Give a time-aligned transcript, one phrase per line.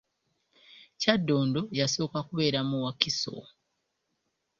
[0.99, 3.33] Kyaddondo yasooka kubeera mu Wakiso.